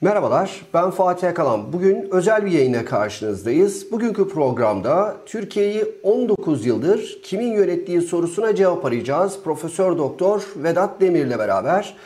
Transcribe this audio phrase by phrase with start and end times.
[0.00, 1.72] Merhabalar, ben Fatih Akalan.
[1.72, 3.92] Bugün özel bir yayına karşınızdayız.
[3.92, 9.38] Bugünkü programda Türkiye'yi 19 yıldır kimin yönettiği sorusuna cevap arayacağız.
[9.44, 11.96] Profesör Doktor Vedat Demir'le beraber.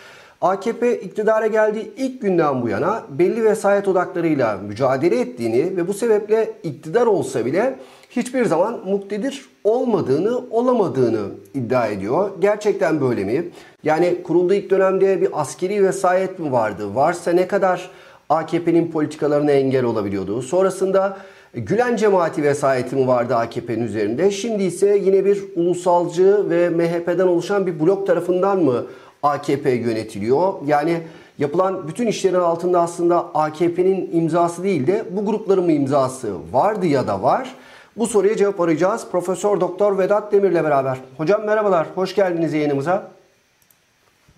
[0.41, 6.53] AKP iktidara geldiği ilk günden bu yana belli vesayet odaklarıyla mücadele ettiğini ve bu sebeple
[6.63, 7.79] iktidar olsa bile
[8.11, 11.21] hiçbir zaman muktedir olmadığını, olamadığını
[11.55, 12.31] iddia ediyor.
[12.41, 13.49] Gerçekten böyle mi?
[13.85, 16.95] Yani kurulduğu ilk dönemde bir askeri vesayet mi vardı?
[16.95, 17.91] Varsa ne kadar
[18.29, 20.42] AKP'nin politikalarına engel olabiliyordu?
[20.42, 21.16] Sonrasında
[21.55, 24.30] Gülen cemaati vesayeti mi vardı AKP'nin üzerinde?
[24.30, 28.86] Şimdi ise yine bir ulusalcı ve MHP'den oluşan bir blok tarafından mı
[29.23, 30.55] AKP yönetiliyor?
[30.66, 31.02] Yani
[31.38, 37.06] yapılan bütün işlerin altında aslında AKP'nin imzası değil de bu grupların mı imzası vardı ya
[37.06, 37.55] da var?
[37.97, 39.06] Bu soruya cevap arayacağız.
[39.12, 40.98] Profesör Doktor Vedat Demir'le beraber.
[41.16, 43.11] Hocam merhabalar, hoş geldiniz yayınımıza.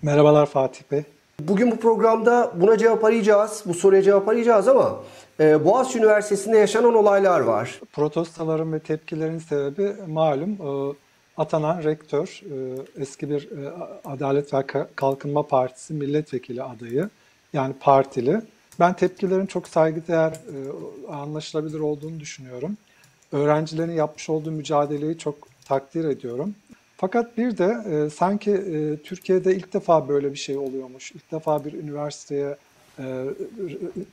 [0.01, 1.03] Merhabalar Fatih Bey.
[1.39, 4.95] Bugün bu programda buna cevap arayacağız, bu soruya cevap arayacağız ama
[5.39, 7.79] e, Boğaziçi Üniversitesi'nde yaşanan olaylar var.
[7.93, 10.93] Protestoların ve tepkilerin sebebi malum e,
[11.37, 13.73] atanan rektör, e, eski bir e,
[14.05, 14.63] Adalet ve
[14.95, 17.09] Kalkınma Partisi milletvekili adayı,
[17.53, 18.41] yani partili.
[18.79, 20.57] Ben tepkilerin çok saygıdeğer, e,
[21.11, 22.77] anlaşılabilir olduğunu düşünüyorum.
[23.31, 26.55] Öğrencilerin yapmış olduğu mücadeleyi çok takdir ediyorum.
[26.97, 31.11] Fakat bir de e, sanki e, Türkiye'de ilk defa böyle bir şey oluyormuş.
[31.11, 32.57] İlk defa bir üniversiteye
[32.99, 33.25] e,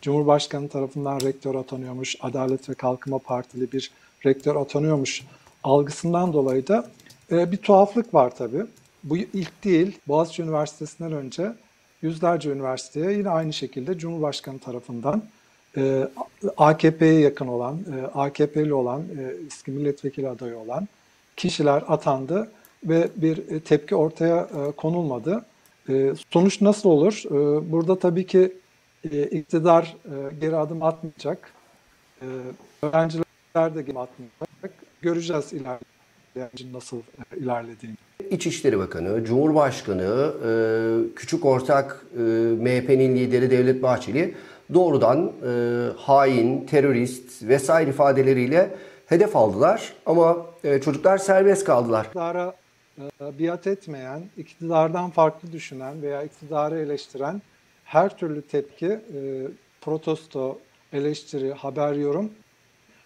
[0.02, 2.16] Cumhurbaşkanı tarafından rektör atanıyormuş.
[2.20, 3.90] Adalet ve Kalkınma Partili bir
[4.26, 5.22] rektör atanıyormuş
[5.64, 6.90] algısından dolayı da
[7.32, 8.66] e, bir tuhaflık var tabii.
[9.04, 9.98] Bu ilk değil.
[10.08, 11.52] Boğaziçi Üniversitesi'nden önce
[12.02, 15.22] yüzlerce üniversiteye yine aynı şekilde Cumhurbaşkanı tarafından
[15.76, 16.08] e,
[16.56, 20.88] AKP'ye yakın olan, e, AKP'li olan, e, eski milletvekili adayı olan
[21.36, 22.50] kişiler atandı
[22.84, 25.44] ve bir e, tepki ortaya konulmadı.
[26.30, 27.22] Sonuç nasıl olur?
[27.70, 28.52] Burada tabii ki
[29.30, 29.96] iktidar
[30.40, 31.52] geri adım atmayacak.
[32.22, 32.26] E,
[32.82, 34.84] öğrenciler de geri atmayacak.
[35.02, 35.52] Göreceğiz
[36.36, 37.96] ilerleyen nasıl e, ilerlediğini.
[38.30, 42.20] İçişleri Bakanı, Cumhurbaşkanı, e, küçük ortak e,
[42.60, 44.34] MHP'nin lideri Devlet Bahçeli
[44.74, 45.52] doğrudan e,
[45.96, 48.70] hain, terörist vesaire ifadeleriyle
[49.06, 49.92] hedef aldılar.
[50.06, 52.04] Ama e, çocuklar serbest kaldılar.
[52.04, 52.54] İktidara
[53.20, 57.42] e, biat etmeyen, iktidardan farklı düşünen veya iktidarı eleştiren
[57.84, 59.00] her türlü tepki, e,
[59.80, 60.58] protesto,
[60.92, 62.30] eleştiri, haber, yorum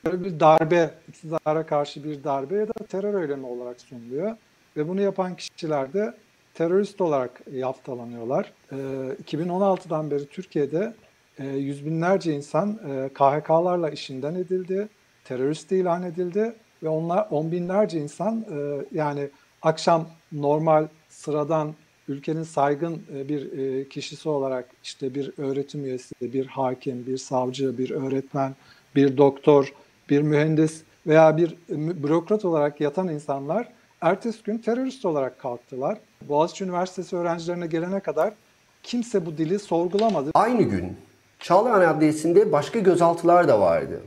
[0.04, 4.37] böyle bir darbe, iktidara karşı bir darbe ya da terör eylemi olarak sunuluyor.
[4.76, 6.15] Ve bunu yapan kişiler de
[6.54, 8.53] terörist olarak yaftalanıyorlar.
[8.72, 8.76] E,
[9.25, 10.94] 2016'dan beri Türkiye'de
[11.38, 14.88] e, yüz binlerce insan e, KHK'larla işinden edildi,
[15.25, 19.28] terörist ilan edildi ve onlar on binlerce insan e, yani
[19.62, 21.75] akşam normal sıradan
[22.09, 27.78] ülkenin saygın e, bir e, kişisi olarak işte bir öğretim üyesi, bir hakim, bir savcı,
[27.78, 28.54] bir öğretmen,
[28.97, 29.72] bir doktor,
[30.10, 33.69] bir mühendis veya bir bürokrat olarak yatan insanlar
[34.00, 35.98] ertesi gün terörist olarak kalktılar.
[36.28, 38.34] Boğaziçi Üniversitesi öğrencilerine gelene kadar
[38.82, 40.31] kimse bu dili sorgulamadı.
[40.34, 40.97] Aynı gün
[41.38, 44.00] Çağlayan Adliyesi'nde başka gözaltılar da vardı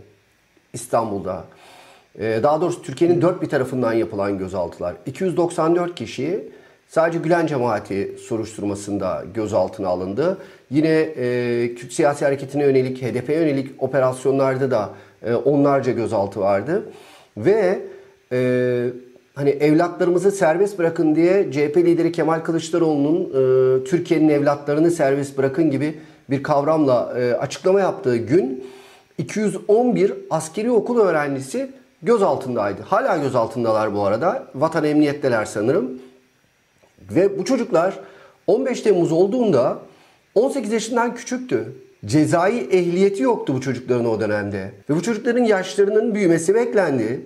[0.74, 1.46] İstanbul'da.
[2.20, 4.96] Ee, daha doğrusu Türkiye'nin dört bir tarafından yapılan gözaltılar.
[5.06, 6.50] 294 kişi
[6.88, 10.38] sadece Gülen cemaati soruşturmasında gözaltına alındı.
[10.70, 14.90] Yine e, Kürt siyasi hareketine yönelik, HDP yönelik operasyonlarda da
[15.24, 16.84] e, onlarca gözaltı vardı.
[17.38, 17.80] Ve
[18.32, 18.90] e,
[19.36, 26.00] hani evlatlarımızı serbest bırakın diye CHP lideri Kemal Kılıçdaroğlu'nun e, Türkiye'nin evlatlarını serbest bırakın gibi
[26.30, 28.66] bir kavramla e, açıklama yaptığı gün
[29.18, 32.82] 211 askeri okul öğrencisi gözaltındaydı.
[32.82, 34.48] Hala gözaltındalar bu arada.
[34.56, 35.92] Vatan emniyetteler sanırım.
[37.12, 38.00] Ve bu çocuklar
[38.48, 39.80] 15 Temmuz olduğunda
[40.36, 41.74] 18 yaşından küçüktü.
[42.06, 44.72] Cezai ehliyeti yoktu bu çocukların o dönemde.
[44.90, 47.22] Ve bu çocukların yaşlarının büyümesi beklendi.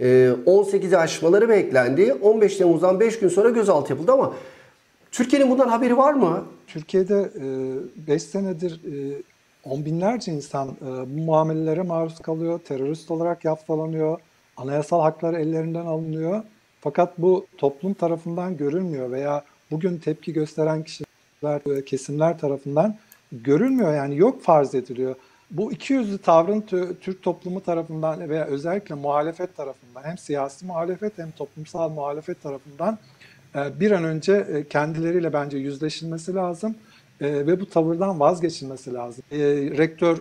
[0.00, 2.14] 18'i aşmaları beklendi.
[2.14, 4.34] 15 Temmuz'dan 5 gün sonra gözaltı yapıldı ama
[5.10, 6.44] Türkiye'nin bundan haberi var mı?
[6.66, 7.30] Türkiye'de
[8.08, 8.80] 5 senedir
[9.64, 10.68] on binlerce insan
[11.06, 14.18] bu muamelelere maruz kalıyor, terörist olarak yaftalanıyor,
[14.56, 16.42] anayasal hakları ellerinden alınıyor.
[16.80, 22.96] Fakat bu toplum tarafından görülmüyor veya bugün tepki gösteren kişiler, kesimler tarafından
[23.32, 25.14] görülmüyor yani yok farz ediliyor.
[25.50, 26.60] Bu iki yüzlü tavrın
[27.00, 32.98] Türk toplumu tarafından veya özellikle muhalefet tarafından hem siyasi muhalefet hem toplumsal muhalefet tarafından
[33.54, 36.74] e, bir an önce e, kendileriyle bence yüzleşilmesi lazım
[37.20, 39.24] e, ve bu tavırdan vazgeçilmesi lazım.
[39.78, 40.18] Rektör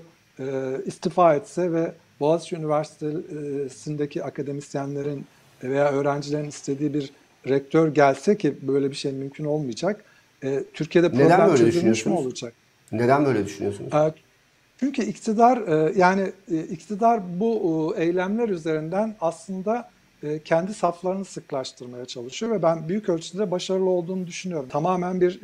[0.85, 5.25] istifa etse ve Boğaziçi Üniversitesi'ndeki akademisyenlerin
[5.63, 7.11] veya öğrencilerin istediği bir
[7.47, 10.03] rektör gelse ki böyle bir şey mümkün olmayacak.
[10.73, 12.53] Türkiye'de problem çözülmüş mü olacak?
[12.91, 13.93] Neden böyle düşünüyorsunuz?
[13.93, 14.13] E,
[14.79, 19.89] çünkü iktidar e, yani e, iktidar bu e, eylemler üzerinden aslında
[20.45, 24.69] kendi saflarını sıklaştırmaya çalışıyor ve ben büyük ölçüde başarılı olduğunu düşünüyorum.
[24.69, 25.39] Tamamen bir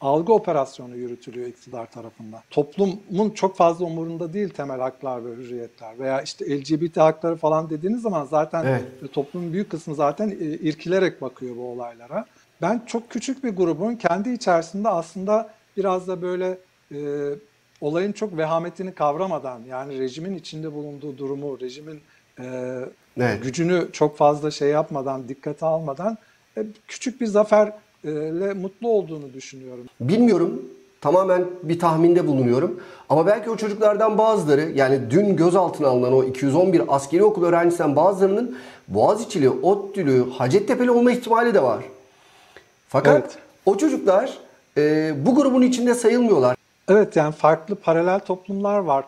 [0.00, 2.40] algı operasyonu yürütülüyor iktidar tarafından.
[2.50, 8.02] Toplumun çok fazla umurunda değil temel haklar ve hürriyetler veya işte LGBT hakları falan dediğiniz
[8.02, 9.12] zaman zaten evet.
[9.12, 12.26] toplumun büyük kısmı zaten irkilerek bakıyor bu olaylara.
[12.62, 16.58] Ben çok küçük bir grubun kendi içerisinde aslında biraz da böyle
[16.92, 16.98] e,
[17.80, 22.00] olayın çok vehametini kavramadan yani rejimin içinde bulunduğu durumu, rejimin
[22.40, 22.44] e,
[23.20, 23.42] evet.
[23.42, 26.18] gücünü çok fazla şey yapmadan, dikkate almadan
[26.56, 29.84] e, küçük bir zaferle mutlu olduğunu düşünüyorum.
[30.00, 30.62] Bilmiyorum.
[31.00, 32.80] Tamamen bir tahminde bulunuyorum.
[33.08, 38.58] Ama belki o çocuklardan bazıları yani dün gözaltına alınan o 211 askeri okul öğrencisinden bazılarının
[38.88, 41.84] Boğaziçi'li, ODTÜ'lü, Hacettepe'li olma ihtimali de var.
[42.88, 43.38] Fakat evet.
[43.66, 44.38] o çocuklar
[44.76, 46.56] e, bu grubun içinde sayılmıyorlar.
[46.88, 49.04] Evet yani farklı paralel toplumlar var,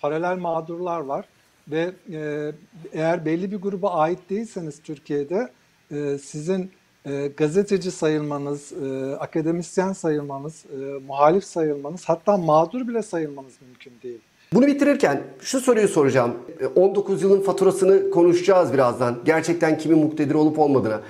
[0.00, 1.24] paralel mağdurlar var
[1.68, 2.52] ve e,
[2.92, 5.48] eğer belli bir gruba ait değilseniz Türkiye'de
[5.90, 6.70] e, sizin
[7.06, 10.76] e, gazeteci sayılmanız, e, akademisyen sayılmanız, e,
[11.06, 14.20] muhalif sayılmanız hatta mağdur bile sayılmanız mümkün değil.
[14.52, 16.34] Bunu bitirirken şu soruyu soracağım.
[16.76, 19.18] 19 yılın faturasını konuşacağız birazdan.
[19.24, 21.00] Gerçekten kimin muktedir olup olmadığına.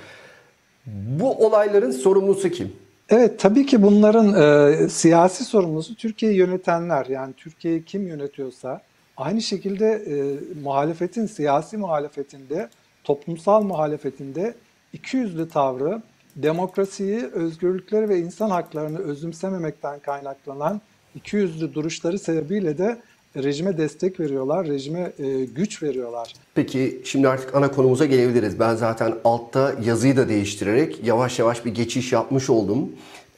[1.19, 2.73] Bu olayların sorumlusu kim?
[3.09, 7.05] Evet tabii ki bunların e, siyasi sorumlusu Türkiye'yi yönetenler.
[7.05, 8.81] Yani Türkiye'yi kim yönetiyorsa
[9.17, 10.13] aynı şekilde e,
[10.61, 12.69] muhalefetin, siyasi muhalefetinde,
[13.03, 14.55] toplumsal muhalefetinde
[14.93, 16.01] ikiyüzlü tavrı,
[16.35, 20.81] demokrasiyi, özgürlükleri ve insan haklarını özümsememekten kaynaklanan
[21.15, 22.97] ikiyüzlü duruşları sebebiyle de
[23.37, 26.33] rejime destek veriyorlar, rejime e, güç veriyorlar.
[26.55, 28.59] Peki şimdi artık ana konumuza gelebiliriz.
[28.59, 32.89] Ben zaten altta yazıyı da değiştirerek yavaş yavaş bir geçiş yapmış oldum.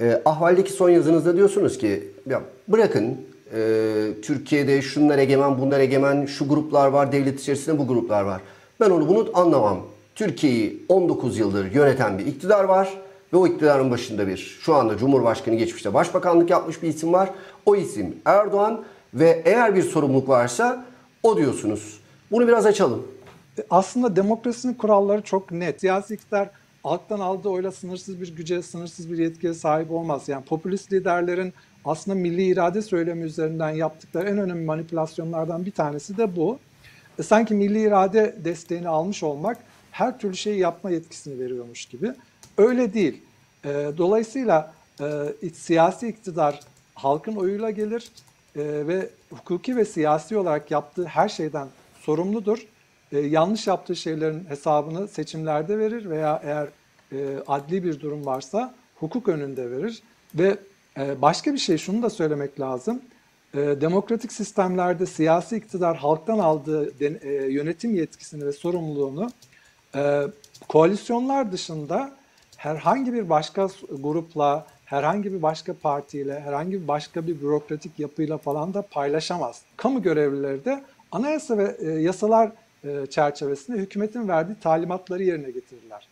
[0.01, 3.17] E, ahvaldeki son yazınızda diyorsunuz ki ya bırakın
[3.53, 8.41] e, Türkiye'de şunlar egemen, bunlar egemen, şu gruplar var, devlet içerisinde bu gruplar var.
[8.79, 9.81] Ben onu bunu anlamam.
[10.15, 12.93] Türkiye'yi 19 yıldır yöneten bir iktidar var
[13.33, 17.29] ve o iktidarın başında bir şu anda Cumhurbaşkanı geçmişte başbakanlık yapmış bir isim var.
[17.65, 18.83] O isim Erdoğan
[19.15, 20.85] ve eğer bir sorumluluk varsa
[21.23, 21.99] o diyorsunuz.
[22.31, 23.07] Bunu biraz açalım.
[23.69, 25.81] Aslında demokrasinin kuralları çok net.
[25.81, 26.49] Siyasi iktidar
[26.83, 30.29] alttan aldığı oyla sınırsız bir güce, sınırsız bir yetkiye sahip olmaz.
[30.29, 31.53] Yani popülist liderlerin
[31.85, 36.59] aslında milli irade söylemi üzerinden yaptıkları en önemli manipülasyonlardan bir tanesi de bu.
[37.19, 39.57] E, sanki milli irade desteğini almış olmak
[39.91, 42.11] her türlü şeyi yapma yetkisini veriyormuş gibi.
[42.57, 43.21] Öyle değil.
[43.65, 46.59] E, dolayısıyla e, siyasi iktidar
[46.95, 48.11] halkın oyuyla gelir
[48.55, 51.67] e, ve hukuki ve siyasi olarak yaptığı her şeyden
[51.99, 52.67] sorumludur.
[53.11, 56.67] E, yanlış yaptığı şeylerin hesabını seçimlerde verir veya eğer
[57.11, 60.03] e, adli bir durum varsa hukuk önünde verir.
[60.35, 60.57] Ve
[60.97, 63.01] e, başka bir şey şunu da söylemek lazım.
[63.53, 69.29] E, demokratik sistemlerde siyasi iktidar halktan aldığı den, e, yönetim yetkisini ve sorumluluğunu
[69.95, 70.21] e,
[70.67, 72.15] koalisyonlar dışında
[72.57, 78.73] herhangi bir başka grupla herhangi bir başka partiyle, herhangi bir başka bir bürokratik yapıyla falan
[78.73, 79.61] da paylaşamaz.
[79.77, 82.51] Kamu görevlileri de anayasa ve e, yasalar
[82.83, 86.07] e, çerçevesinde hükümetin verdiği talimatları yerine getirirler.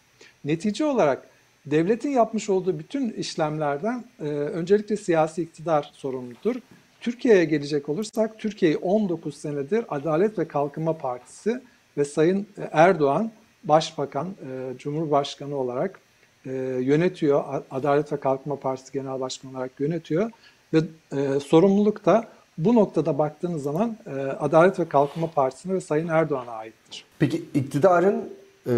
[0.46, 1.28] Netice olarak
[1.66, 6.56] devletin yapmış olduğu bütün işlemlerden e, öncelikle siyasi iktidar sorumludur.
[7.02, 11.62] Türkiye'ye gelecek olursak Türkiye'yi 19 senedir Adalet ve Kalkınma Partisi
[11.98, 13.32] ve Sayın Erdoğan
[13.64, 16.00] Başbakan, e, Cumhurbaşkanı olarak
[16.46, 17.44] e, yönetiyor.
[17.72, 20.32] Adalet ve Kalkınma Partisi Genel Başkanı olarak yönetiyor.
[20.74, 20.78] Ve
[21.12, 26.52] e, sorumluluk da bu noktada baktığınız zaman e, Adalet ve Kalkınma Partisi'ne ve Sayın Erdoğan'a
[26.52, 27.06] aittir.
[27.20, 28.30] Peki iktidarın
[28.68, 28.72] e,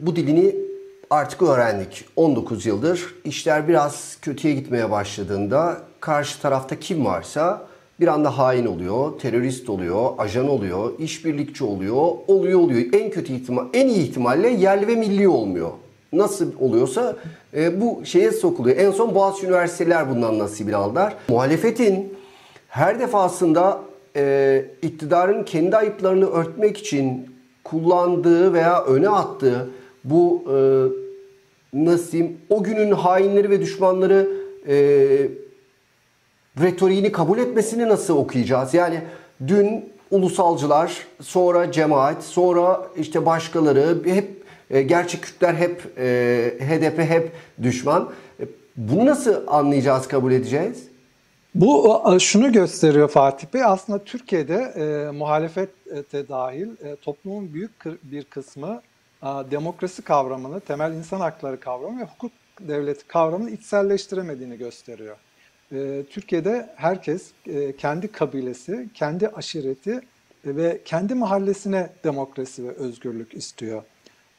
[0.00, 0.54] bu dilini
[1.10, 2.04] artık öğrendik.
[2.16, 7.66] 19 yıldır işler biraz kötüye gitmeye başladığında karşı tarafta kim varsa
[8.00, 12.92] bir anda hain oluyor, terörist oluyor, ajan oluyor, işbirlikçi oluyor, oluyor oluyor.
[12.92, 15.70] En kötü ihtimal, en iyi ihtimalle yerli ve milli olmuyor
[16.18, 17.16] nasıl oluyorsa
[17.56, 18.76] e, bu şeye sokuluyor.
[18.76, 21.14] En son Boğaziçi Üniversiteler bundan nasibini aldılar.
[21.28, 22.14] Muhalefetin
[22.68, 23.80] her defasında
[24.16, 29.70] e, iktidarın kendi ayıplarını örtmek için kullandığı veya öne attığı
[30.04, 30.56] bu e,
[31.72, 34.28] nasıl diyeyim o günün hainleri ve düşmanları
[34.68, 34.76] e,
[36.60, 38.74] retoriğini kabul etmesini nasıl okuyacağız?
[38.74, 39.00] Yani
[39.46, 46.04] dün ulusalcılar, sonra cemaat, sonra işte başkaları hep e, gerçi Kürtler hep e,
[46.60, 48.10] HDP hep düşman.
[48.40, 48.44] E,
[48.76, 50.88] bunu nasıl anlayacağız, kabul edeceğiz?
[51.54, 53.64] Bu şunu gösteriyor Fatih Bey.
[53.64, 57.70] Aslında Türkiye'de e, muhalefete dahil e, toplumun büyük
[58.02, 58.82] bir kısmı
[59.22, 65.16] e, demokrasi kavramını, temel insan hakları kavramı ve hukuk devleti kavramını içselleştiremediğini gösteriyor.
[65.72, 70.00] e, Türkiye'de herkes e, kendi kabilesi, kendi aşireti
[70.44, 73.82] ve kendi mahallesine demokrasi ve özgürlük istiyor.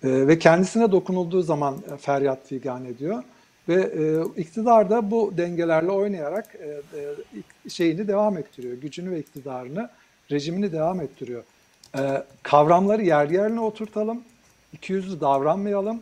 [0.06, 3.24] E, ve kendisine dokunulduğu zaman e, feryat figan ediyor.
[3.70, 8.78] Ve e, iktidar da bu dengelerle oynayarak e, e, şeyini devam ettiriyor.
[8.78, 9.90] Gücünü ve iktidarını,
[10.32, 11.44] rejimini devam ettiriyor.
[11.98, 14.24] E, kavramları yer yerine oturtalım.
[14.74, 16.02] İkiyüzlü davranmayalım.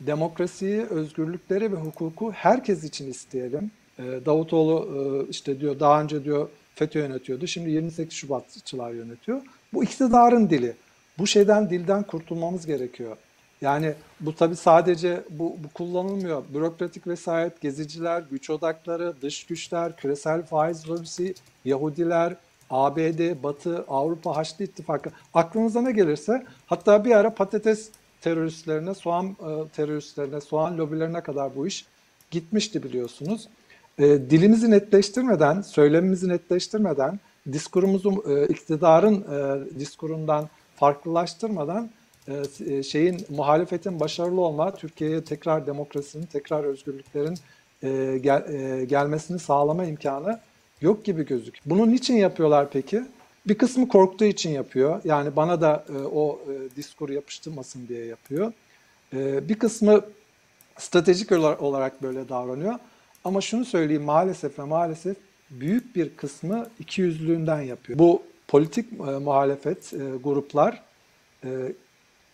[0.00, 3.70] Demokrasiyi, özgürlükleri ve hukuku herkes için isteyelim.
[3.98, 7.46] E, Davutoğlu e, işte diyor daha önce diyor FETÖ yönetiyordu.
[7.46, 9.40] Şimdi 28 Şubatçılar yönetiyor.
[9.72, 10.76] Bu iktidarın dili.
[11.18, 13.16] Bu şeyden dilden kurtulmamız gerekiyor.
[13.60, 16.42] Yani bu tabi sadece bu, bu kullanılmıyor.
[16.54, 21.34] Bürokratik vesayet, geziciler, güç odakları, dış güçler, küresel faiz lobisi,
[21.64, 22.36] Yahudiler,
[22.70, 29.68] ABD, Batı, Avrupa, Haçlı İttifakı aklınıza ne gelirse hatta bir ara patates teröristlerine, soğan e,
[29.68, 31.86] teröristlerine, soğan lobilerine kadar bu iş
[32.30, 33.48] gitmişti biliyorsunuz.
[33.98, 37.20] E, dilimizi netleştirmeden, söylemimizi netleştirmeden,
[37.52, 41.90] diskurumuzu e, iktidarın e, diskurundan farklılaştırmadan
[42.82, 47.38] şeyin muhalefetin başarılı olma, Türkiye'ye tekrar demokrasinin, tekrar özgürlüklerin
[47.82, 50.40] e, gel, e, gelmesini sağlama imkanı
[50.80, 51.62] yok gibi gözüküyor.
[51.66, 53.02] Bunu niçin yapıyorlar peki?
[53.48, 55.00] Bir kısmı korktuğu için yapıyor.
[55.04, 58.52] Yani bana da e, o e, diskur yapıştırmasın diye yapıyor.
[59.14, 60.04] E, bir kısmı
[60.78, 62.74] stratejik olarak böyle davranıyor.
[63.24, 65.16] Ama şunu söyleyeyim maalesef ve maalesef
[65.50, 67.98] büyük bir kısmı ikiyüzlülüğünden yapıyor.
[67.98, 70.82] Bu politik e, muhalefet e, gruplar
[71.44, 71.72] e,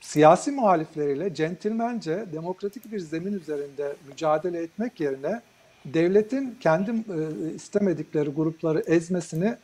[0.04, 5.40] siyasi muhalifleriyle centilmence demokratik bir zemin üzerinde mücadele etmek yerine
[5.84, 9.54] devletin kendi e, istemedikleri grupları ezmesini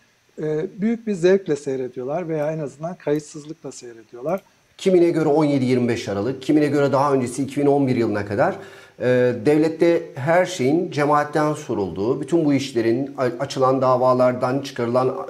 [0.43, 4.43] e, büyük bir zevkle seyrediyorlar veya en azından kayıtsızlıkla seyrediyorlar.
[4.79, 8.55] Kimine göre 17-25 Aralık, kimine göre daha öncesi 2011 yılına kadar
[9.01, 9.07] e,
[9.47, 15.29] devlette her şeyin cemaatten sorulduğu, bütün bu işlerin açılan davalardan çıkarılan,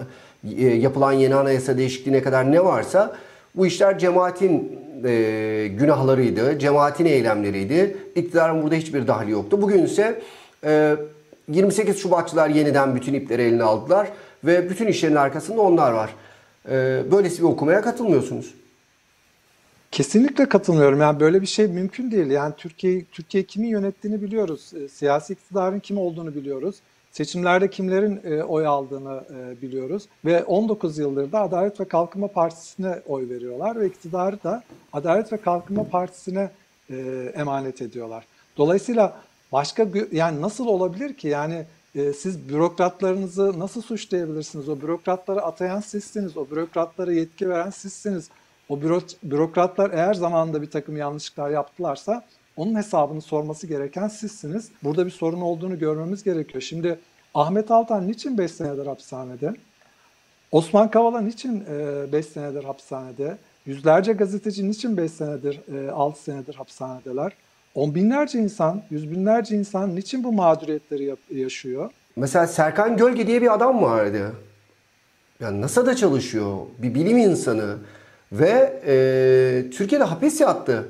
[0.58, 3.16] yapılan yeni anayasa değişikliğine kadar ne varsa
[3.54, 7.96] bu işler cemaatin e, günahlarıydı, cemaatin eylemleriydi.
[8.14, 9.62] İktidarın burada hiçbir dahli yoktu.
[9.62, 10.22] Bugün ise
[10.64, 10.96] e,
[11.48, 14.08] 28 Şubatçılar yeniden bütün ipleri eline aldılar
[14.44, 16.10] ve bütün işlerin arkasında onlar var.
[16.68, 18.54] E, böylesi bir okumaya katılmıyorsunuz.
[19.90, 21.00] Kesinlikle katılmıyorum.
[21.00, 22.26] Yani böyle bir şey mümkün değil.
[22.26, 24.72] Yani Türkiye Türkiye kimin yönettiğini biliyoruz.
[24.84, 26.76] E, siyasi iktidarın kim olduğunu biliyoruz.
[27.12, 33.00] Seçimlerde kimlerin e, oy aldığını e, biliyoruz ve 19 yıldır da Adalet ve Kalkınma Partisi'ne
[33.06, 34.62] oy veriyorlar ve iktidarı da
[34.92, 36.50] Adalet ve Kalkınma Partisi'ne
[36.90, 36.96] e,
[37.34, 38.24] emanet ediyorlar.
[38.56, 39.16] Dolayısıyla
[39.52, 41.64] başka yani nasıl olabilir ki yani
[41.94, 44.68] e, siz bürokratlarınızı nasıl suçlayabilirsiniz?
[44.68, 48.30] O bürokratları atayan sizsiniz, o bürokratlara yetki veren sizsiniz.
[48.68, 52.24] O büro, bürokratlar eğer zamanında bir takım yanlışlıklar yaptılarsa
[52.60, 54.68] onun hesabını sorması gereken sizsiniz.
[54.84, 56.62] Burada bir sorun olduğunu görmemiz gerekiyor.
[56.62, 56.98] Şimdi
[57.34, 59.54] Ahmet Altan niçin 5 senedir hapishanede?
[60.52, 61.64] Osman Kavala niçin
[62.12, 63.38] 5 e, senedir hapishanede?
[63.66, 65.60] Yüzlerce gazeteci niçin 5 senedir,
[65.92, 67.32] 6 e, senedir hapishanedeler?
[67.74, 71.90] On binlerce insan, yüz binlerce insan niçin bu mağduriyetleri yaşıyor?
[72.16, 74.32] Mesela Serkan Gölge diye bir adam vardı.
[75.40, 76.56] Yani NASA'da çalışıyor.
[76.78, 77.76] Bir bilim insanı.
[78.32, 80.88] Ve e, Türkiye'de hapis yattı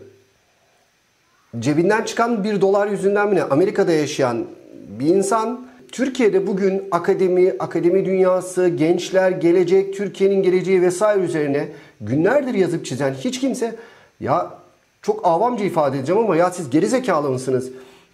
[1.59, 4.45] cebinden çıkan bir dolar yüzünden mi ne Amerika'da yaşayan
[5.01, 11.69] bir insan Türkiye'de bugün akademi, akademi dünyası, gençler, gelecek, Türkiye'nin geleceği vesaire üzerine
[12.01, 13.77] günlerdir yazıp çizen hiç kimse
[14.21, 14.51] ya
[15.03, 17.71] çok avamca ifade edeceğim ama ya siz gerizekalı mısınız?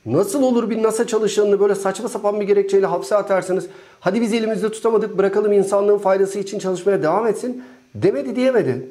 [0.06, 3.66] Nasıl olur bir NASA çalışanını böyle saçma sapan bir gerekçeyle hapse atarsınız?
[4.00, 7.64] Hadi biz elimizde tutamadık bırakalım insanlığın faydası için çalışmaya devam etsin
[7.94, 8.86] demedi diyemedi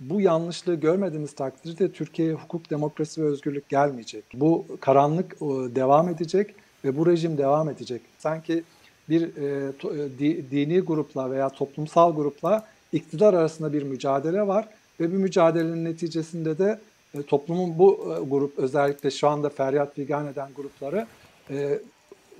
[0.00, 4.24] bu yanlışlığı görmediğimiz takdirde Türkiye'ye hukuk, demokrasi ve özgürlük gelmeyecek.
[4.34, 5.40] Bu karanlık
[5.74, 8.02] devam edecek ve bu rejim devam edecek.
[8.18, 8.64] Sanki
[9.08, 14.68] bir e, to, e, di, dini grupla veya toplumsal grupla iktidar arasında bir mücadele var
[15.00, 16.80] ve bir mücadelenin neticesinde de
[17.14, 21.06] e, toplumun bu e, grup özellikle şu anda feryat figan eden grupları
[21.50, 21.78] e,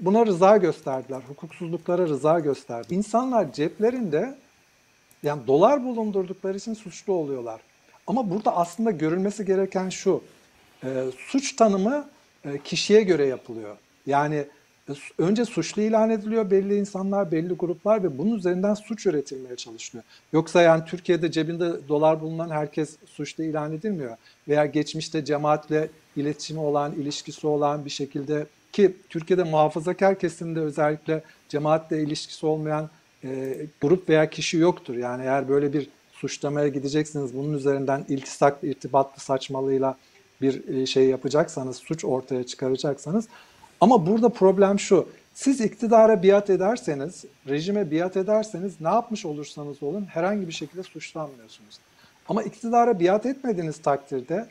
[0.00, 1.20] buna rıza gösterdiler.
[1.28, 2.94] Hukuksuzluklara rıza gösterdi.
[2.94, 4.38] İnsanlar ceplerinde
[5.22, 7.60] yani dolar bulundurdukları için suçlu oluyorlar.
[8.06, 10.22] Ama burada aslında görülmesi gereken şu.
[10.84, 12.08] E, suç tanımı
[12.44, 13.76] e, kişiye göre yapılıyor.
[14.06, 14.44] Yani
[14.88, 20.04] e, önce suçlu ilan ediliyor belli insanlar, belli gruplar ve bunun üzerinden suç üretilmeye çalışılıyor.
[20.32, 24.16] Yoksa yani Türkiye'de cebinde dolar bulunan herkes suçlu ilan edilmiyor.
[24.48, 32.02] Veya geçmişte cemaatle iletişimi olan, ilişkisi olan bir şekilde ki Türkiye'de muhafazakar kesimde özellikle cemaatle
[32.02, 32.90] ilişkisi olmayan
[33.24, 34.94] e, grup veya kişi yoktur.
[34.94, 39.96] Yani eğer böyle bir suçlamaya gideceksiniz, bunun üzerinden iltisak, irtibatlı saçmalığıyla
[40.42, 43.28] bir e, şey yapacaksanız, suç ortaya çıkaracaksanız.
[43.80, 45.06] Ama burada problem şu,
[45.38, 51.78] Siz iktidara biat ederseniz, rejime biat ederseniz ne yapmış olursanız olun herhangi bir şekilde suçlanmıyorsunuz.
[52.28, 54.46] Ama iktidara biat etmediğiniz takdirde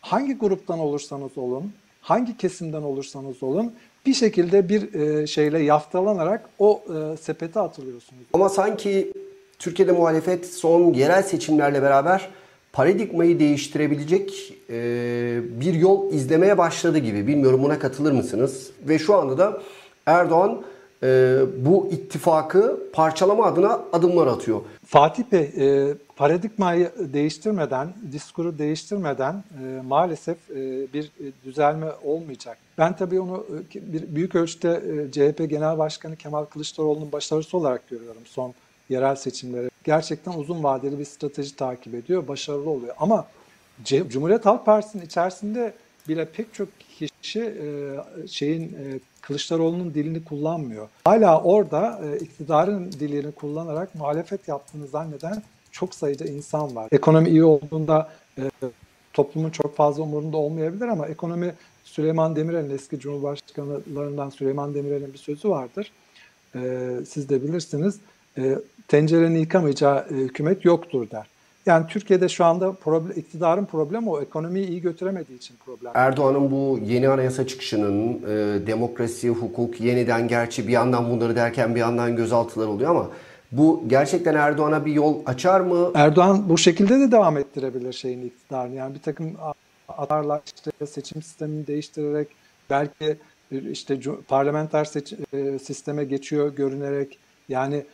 [0.00, 3.74] hangi gruptan olursanız olun, hangi kesimden olursanız olun
[4.06, 8.22] bir şekilde bir e, şeyle yaftalanarak o e, sepete atılıyorsunuz.
[8.32, 9.12] Ama sanki
[9.58, 12.28] Türkiye'de muhalefet son yerel seçimlerle beraber
[12.72, 14.74] paradigmayı değiştirebilecek e,
[15.60, 17.26] bir yol izlemeye başladı gibi.
[17.26, 18.70] Bilmiyorum buna katılır mısınız?
[18.88, 19.62] Ve şu anda da
[20.06, 20.62] Erdoğan
[21.06, 24.60] e, bu ittifakı parçalama adına adımlar atıyor.
[24.86, 31.10] Fatih Bey, e, paradigmayı değiştirmeden, diskuru değiştirmeden e, maalesef e, bir
[31.44, 32.58] düzelme olmayacak.
[32.78, 37.88] Ben tabii onu e, bir büyük ölçüde e, CHP Genel Başkanı Kemal Kılıçdaroğlu'nun başarısı olarak
[37.88, 38.54] görüyorum son
[38.88, 39.70] yerel seçimleri.
[39.84, 42.94] Gerçekten uzun vadeli bir strateji takip ediyor, başarılı oluyor.
[42.98, 43.26] Ama
[43.84, 45.74] C- Cumhuriyet Halk Partisi'nin içerisinde
[46.08, 50.88] bile pek çok kişi e, şeyin e, Kılıçdaroğlu'nun dilini kullanmıyor.
[51.04, 55.42] Hala orada e, iktidarın dilini kullanarak muhalefet yaptığını zanneden
[55.72, 56.88] çok sayıda insan var.
[56.92, 58.42] Ekonomi iyi olduğunda e,
[59.12, 61.54] toplumun çok fazla umurunda olmayabilir ama ekonomi
[61.84, 65.92] Süleyman Demirel'in eski cumhurbaşkanlarından Süleyman Demirel'in bir sözü vardır.
[67.06, 68.00] Siz de bilirsiniz.
[68.38, 71.26] E, tencerenin yıkamayacağı hükümet yoktur der.
[71.66, 75.92] Yani Türkiye'de şu anda problem, iktidarın problemi o ekonomiyi iyi götüremediği için problem.
[75.94, 81.80] Erdoğan'ın bu yeni anayasa çıkışının e, demokrasi, hukuk yeniden gerçi bir yandan bunları derken bir
[81.80, 83.10] yandan gözaltılar oluyor ama
[83.52, 85.90] bu gerçekten Erdoğan'a bir yol açar mı?
[85.94, 88.74] Erdoğan bu şekilde de devam ettirebilir şeyin iktidarını.
[88.74, 89.36] Yani bir takım
[89.88, 92.28] atarlar işte seçim sistemini değiştirerek
[92.70, 93.16] belki
[93.70, 97.18] işte parlamenter seçim, e, sisteme geçiyor görünerek
[97.48, 97.84] yani e,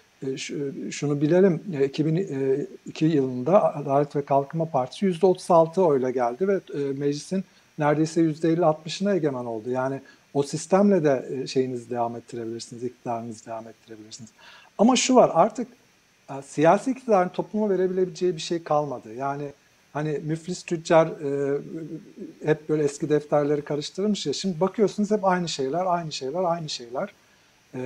[0.91, 6.61] şunu bilelim 2002 e, yılında Adalet ve Kalkınma Partisi %36 oyla geldi ve
[6.93, 7.45] meclisin
[7.79, 9.71] neredeyse %50-60'ına egemen oldu.
[9.71, 10.01] Yani
[10.35, 14.31] o sistemle de şeyinizi devam ettirebilirsiniz, iktidarınızı devam ettirebilirsiniz.
[14.79, 15.69] Ama şu var artık
[16.45, 19.15] siyasi iktidarın topluma verebileceği bir şey kalmadı.
[19.15, 19.53] Yani
[19.93, 21.61] hani müflis tüccar e,
[22.45, 24.33] hep böyle eski defterleri karıştırmış ya.
[24.33, 27.15] Şimdi bakıyorsunuz hep aynı şeyler, aynı şeyler, aynı şeyler
[27.75, 27.81] e,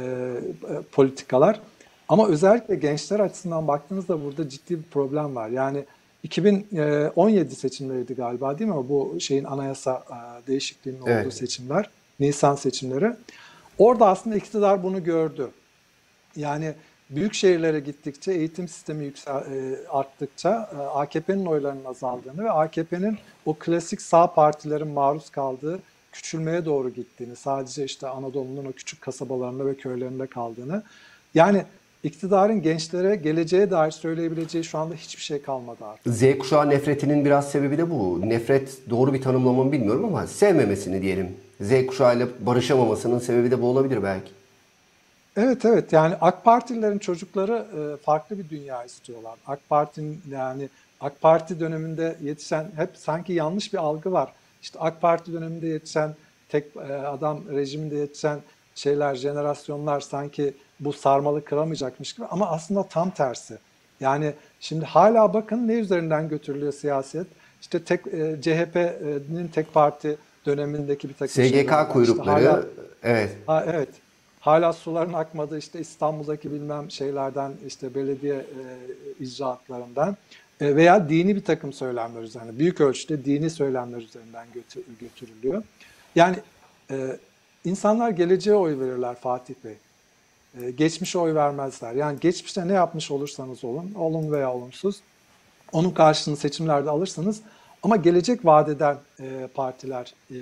[0.93, 1.61] politikalar.
[2.09, 5.49] Ama özellikle gençler açısından baktığınızda burada ciddi bir problem var.
[5.49, 5.85] Yani
[6.23, 8.89] 2017 seçimleriydi galiba değil mi?
[8.89, 10.05] Bu şeyin anayasa
[10.47, 11.35] değişikliğinin olduğu evet.
[11.35, 11.91] seçimler,
[12.21, 13.13] Nisan seçimleri.
[13.79, 15.51] Orada aslında iktidar bunu gördü.
[16.37, 16.75] Yani
[17.11, 19.45] büyük şehirlere gittikçe, eğitim sistemi yüksel,
[19.91, 20.51] arttıkça
[20.95, 25.79] AKP'nin oylarının azaldığını ve AKP'nin o klasik sağ partilerin maruz kaldığı
[26.13, 30.83] küçülmeye doğru gittiğini, sadece işte Anadolu'nun o küçük kasabalarında ve köylerinde kaldığını.
[31.35, 31.65] Yani
[32.07, 36.15] iktidarın gençlere geleceğe dair söyleyebileceği şu anda hiçbir şey kalmadı artık.
[36.15, 38.21] Z kuşağı nefretinin biraz sebebi de bu.
[38.29, 41.37] Nefret doğru bir tanımlama mı bilmiyorum ama sevmemesini diyelim.
[41.61, 44.31] Z kuşağıyla barışamamasının sebebi de bu olabilir belki.
[45.37, 49.35] Evet evet yani AK Partililerin çocukları e, farklı bir dünya istiyorlar.
[49.47, 50.69] AK Parti'nin yani
[51.01, 54.33] AK Parti döneminde yetişen hep sanki yanlış bir algı var.
[54.63, 56.15] İşte AK Parti döneminde yetişen
[56.49, 58.39] tek e, adam rejiminde yetişen
[58.75, 63.59] şeyler, jenerasyonlar sanki bu sarmalı kıramayacakmış gibi ama aslında tam tersi.
[64.01, 67.27] Yani şimdi hala bakın ne üzerinden götürülüyor siyaset.
[67.61, 72.65] İşte tek e, CHP'nin tek parti dönemindeki bir takım SGK kuyrukları işte hala,
[73.03, 73.37] evet.
[73.47, 73.89] Ha, evet.
[74.41, 80.17] Hala suların akmadığı işte İstanbul'daki bilmem şeylerden işte belediye e, icraatlarından
[80.61, 85.63] e, veya dini bir takım söylemler üzerine büyük ölçüde dini söylemler üzerinden götür, götürülüyor.
[86.15, 86.37] Yani
[86.91, 87.17] e,
[87.65, 89.75] insanlar geleceğe oy verirler Fatih Bey.
[90.61, 91.95] E, geçmişe oy vermezler.
[91.95, 95.01] Yani geçmişte ne yapmış olursanız olun, olun veya olumsuz,
[95.73, 97.41] onun karşılığını seçimlerde alırsanız
[97.83, 100.39] ama gelecek vadeden e, partiler e,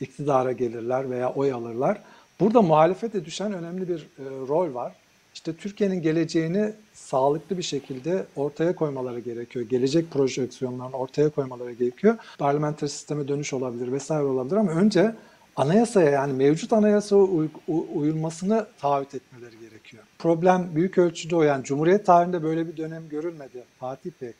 [0.00, 2.02] iktidara gelirler veya oy alırlar.
[2.40, 4.92] Burada muhalefete düşen önemli bir e, rol var.
[5.34, 9.64] İşte Türkiye'nin geleceğini sağlıklı bir şekilde ortaya koymaları gerekiyor.
[9.68, 12.16] Gelecek projeksiyonlarını ortaya koymaları gerekiyor.
[12.38, 15.14] Parlamenter sisteme dönüş olabilir vesaire olabilir ama önce
[15.58, 17.48] anayasaya yani mevcut anayasaya uy-
[17.94, 20.02] uyulmasını taahhüt etmeleri gerekiyor.
[20.18, 24.32] Problem büyük ölçüde o yani Cumhuriyet tarihinde böyle bir dönem görülmedi Fatih Bey.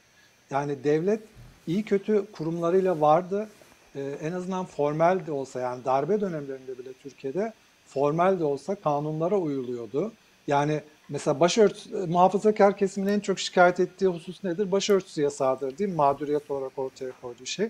[0.51, 1.21] Yani devlet
[1.67, 3.49] iyi kötü kurumlarıyla vardı.
[3.97, 7.53] Ee, en azından formel de olsa yani darbe dönemlerinde bile Türkiye'de
[7.87, 10.13] formel de olsa kanunlara uyuluyordu.
[10.47, 14.73] Yani mesela başörtüsü, muhafazakar kesimin en çok şikayet ettiği husus nedir?
[14.73, 15.97] Başörtüsü yasağıdır değil mi?
[15.97, 17.69] Mağduriyet olarak ortaya koyduğu şey.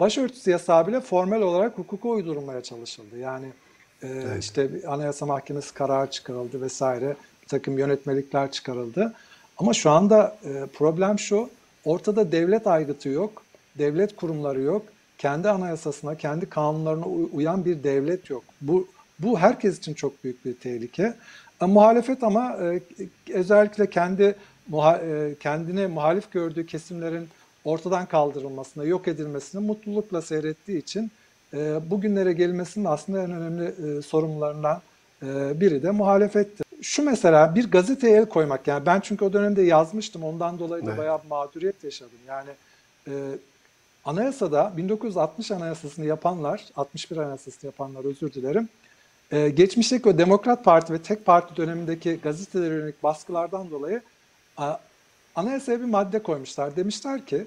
[0.00, 3.18] Başörtüsü yasağı bile formel olarak hukuka uydurulmaya çalışıldı.
[3.18, 3.46] Yani
[4.02, 4.44] e, evet.
[4.44, 7.16] işte Anayasa Mahkemesi kararı çıkarıldı vesaire.
[7.42, 9.14] Bir takım yönetmelikler çıkarıldı.
[9.58, 11.50] Ama şu anda e, problem şu,
[11.84, 13.42] ortada devlet aygıtı yok,
[13.78, 14.82] devlet kurumları yok,
[15.18, 18.44] kendi anayasasına, kendi kanunlarına uyan bir devlet yok.
[18.60, 21.14] Bu Bu herkes için çok büyük bir tehlike.
[21.62, 22.80] E, muhalefet ama e,
[23.32, 24.34] özellikle kendi
[24.68, 27.28] muha, e, kendine muhalif gördüğü kesimlerin
[27.68, 31.10] ortadan kaldırılmasına, yok edilmesini mutlulukla seyrettiği için
[31.54, 33.64] e, bugünlere gelmesinin aslında en önemli
[33.98, 34.80] e, sorumlularından
[35.22, 36.64] e, biri de muhalefetti.
[36.82, 40.90] Şu mesela bir gazeteye el koymak yani ben çünkü o dönemde yazmıştım ondan dolayı da
[40.90, 40.98] Evet.
[40.98, 42.18] bayağı mağduriyet yaşadım.
[42.28, 42.50] Yani
[43.08, 43.12] e,
[44.04, 48.68] anayasada 1960 anayasasını yapanlar, 61 anayasasını yapanlar özür dilerim.
[49.32, 54.00] e, geçmişteki o Demokrat Parti ve tek parti dönemindeki gazetelere yönelik baskılardan dolayı
[54.56, 54.76] a,
[55.36, 56.76] anayasaya bir madde koymuşlar.
[56.76, 57.46] Demişler ki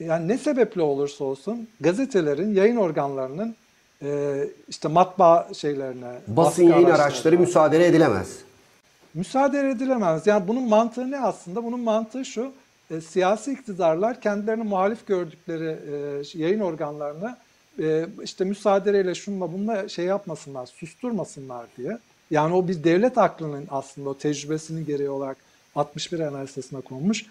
[0.00, 3.56] yani ne sebeple olursa olsun gazetelerin, yayın organlarının
[4.02, 8.38] e, işte matbaa şeylerine, Basın yayın araçları müsaade edilemez.
[9.14, 10.26] müsaade edilemez.
[10.26, 11.64] Yani bunun mantığı ne aslında?
[11.64, 12.52] Bunun mantığı şu.
[12.90, 17.38] e, siyasi iktidarlar kendilerini muhalif gördükleri e, yayın organlarına
[17.82, 21.98] e, işte müsaadeyle şunla bununla şey yapmasınlar, susturmasınlar diye.
[22.30, 25.36] Yani o bir devlet aklının aslında o tecrübesinin gereği olarak
[25.74, 27.26] 61 Anayasası'na konmuş.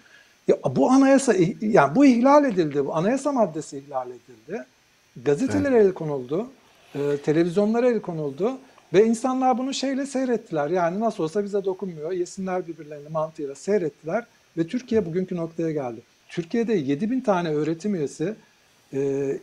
[0.48, 2.86] Ya bu anayasa yani bu ihlal edildi.
[2.86, 4.64] Bu anayasa maddesi ihlal edildi.
[5.24, 6.46] Gazetelere el konuldu.
[6.94, 8.58] e, televizyonlara el konuldu.
[8.92, 10.70] Ve insanlar bunu şeyle seyrettiler.
[10.70, 12.12] Yani nasıl olsa bize dokunmuyor.
[12.12, 14.24] Yesinler birbirlerini mantığıyla seyrettiler.
[14.56, 16.00] Ve Türkiye bugünkü noktaya geldi.
[16.28, 18.34] Türkiye'de 7000 tane öğretim üyesi
[18.92, 18.98] e,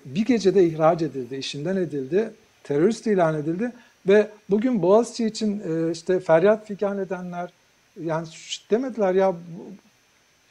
[0.06, 2.32] bir gecede ihraç edildi, işinden edildi,
[2.64, 3.72] terörist ilan edildi.
[4.08, 7.50] Ve bugün Boğaziçi için e, işte feryat figan edenler
[8.00, 8.28] yani
[8.72, 9.36] demediler ya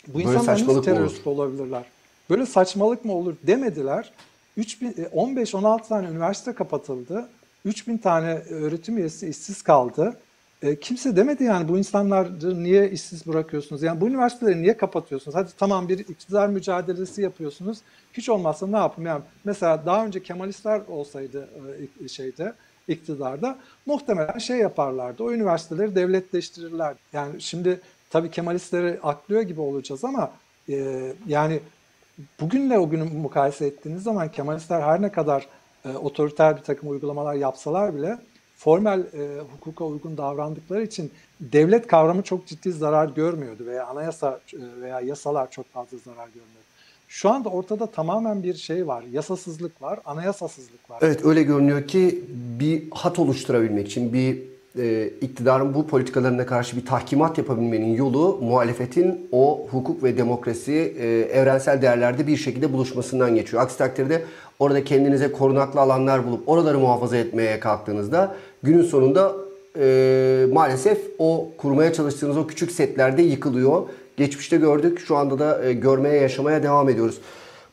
[0.09, 1.85] bu, Böyle insanlar nasıl terörist olabilirler?
[2.31, 4.13] Böyle saçmalık mı olur demediler.
[4.57, 7.29] 3000 e, 15-16 tane üniversite kapatıldı.
[7.65, 10.17] 3000 tane öğretim üyesi işsiz kaldı.
[10.63, 13.83] E, kimse demedi yani bu insanları niye işsiz bırakıyorsunuz?
[13.83, 15.35] Yani bu üniversiteleri niye kapatıyorsunuz?
[15.35, 17.79] Hadi tamam bir iktidar mücadelesi yapıyorsunuz.
[18.13, 19.07] Hiç olmazsa ne yapayım?
[19.07, 21.49] Yani mesela daha önce Kemalistler olsaydı
[22.05, 22.53] e, şeyde
[22.89, 25.23] iktidarda muhtemelen şey yaparlardı.
[25.23, 26.99] O üniversiteleri devletleştirirlerdi.
[27.13, 30.31] Yani şimdi tabii Kemalistleri aklıyor gibi olacağız ama
[30.69, 31.61] e, yani
[32.41, 35.47] bugünle o günü mukayese ettiğiniz zaman Kemalistler her ne kadar
[35.85, 38.19] e, otoriter bir takım uygulamalar yapsalar bile
[38.57, 44.83] formel e, hukuka uygun davrandıkları için devlet kavramı çok ciddi zarar görmüyordu veya anayasa e,
[44.83, 46.67] veya yasalar çok fazla zarar görmüyordu.
[47.09, 49.05] Şu anda ortada tamamen bir şey var.
[49.13, 50.99] Yasasızlık var, anayasasızlık var.
[51.03, 52.25] Evet öyle görünüyor ki
[52.61, 54.43] bir hat oluşturabilmek için bir
[54.79, 61.07] e, iktidarın bu politikalarına karşı bir tahkimat yapabilmenin yolu muhalefetin o hukuk ve demokrasi e,
[61.21, 63.63] evrensel değerlerde bir şekilde buluşmasından geçiyor.
[63.63, 64.23] Aksi takdirde
[64.59, 69.33] orada kendinize korunaklı alanlar bulup oraları muhafaza etmeye kalktığınızda günün sonunda
[69.79, 73.83] e, maalesef o kurmaya çalıştığınız o küçük setlerde yıkılıyor.
[74.17, 77.19] Geçmişte gördük şu anda da e, görmeye yaşamaya devam ediyoruz.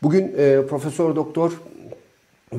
[0.04, 0.32] Bugün
[0.70, 1.52] Profesör Doktor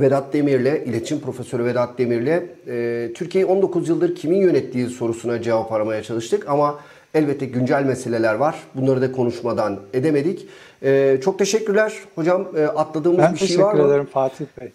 [0.00, 6.02] Vedat Demir'le, iletişim profesörü Vedat Demir'le e, Türkiye'yi 19 yıldır kimin yönettiği sorusuna cevap aramaya
[6.02, 6.48] çalıştık.
[6.48, 6.78] Ama
[7.14, 8.57] elbette güncel meseleler var.
[8.74, 10.46] Bunları da konuşmadan edemedik.
[10.83, 11.92] E, çok teşekkürler.
[12.14, 13.92] Hocam e, atladığımız Ben bir şey var teşekkür mı?
[13.92, 14.72] ederim Fatih Bey.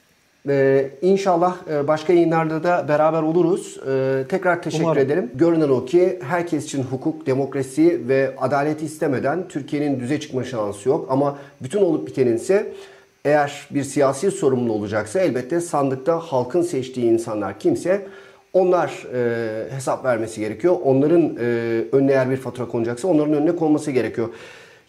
[0.49, 3.79] Ee, inşallah e, başka yayınlarda da beraber oluruz.
[3.87, 5.01] Ee, tekrar teşekkür Umarım.
[5.01, 5.31] ederim.
[5.35, 11.07] Görünen o ki herkes için hukuk, demokrasi ve adaleti istemeden Türkiye'nin düze çıkma şansı yok.
[11.09, 12.73] Ama bütün olup bitenin ise
[13.25, 18.07] eğer bir siyasi sorumlu olacaksa elbette sandıkta halkın seçtiği insanlar kimse
[18.53, 20.77] onlar e, hesap vermesi gerekiyor.
[20.83, 21.45] Onların e,
[21.91, 24.29] önüne eğer bir fatura konacaksa onların önüne konması gerekiyor.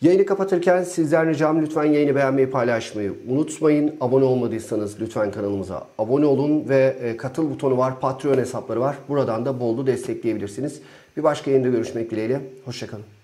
[0.02, 3.96] Yayını kapatırken sizden ricam lütfen yayını beğenmeyi paylaşmayı unutmayın.
[4.00, 8.96] Abone olmadıysanız lütfen kanalımıza abone olun ve e, katıl butonu var, Patreon hesapları var.
[9.08, 10.80] Buradan da bollu destekleyebilirsiniz.
[11.16, 12.40] Bir başka yayında görüşmek dileğiyle.
[12.64, 13.19] Hoşçakalın.